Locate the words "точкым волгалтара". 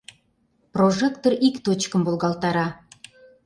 1.65-2.67